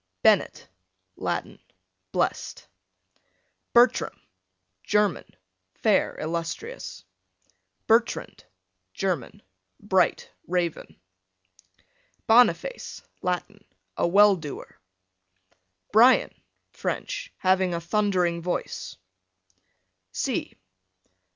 [0.23, 0.67] Bennett,
[1.15, 1.59] Latin,
[2.11, 2.67] blessed.
[3.71, 4.19] Bertram,
[4.81, 5.35] German,
[5.75, 7.05] fair, illustrious.
[7.85, 8.43] Bertrand,
[8.95, 9.43] German,
[9.79, 10.99] bright, raven.
[12.25, 13.63] Boniface, Latin,
[13.95, 14.79] a well doer.
[15.91, 16.33] Brian,
[16.71, 18.97] French, having a thundering voice.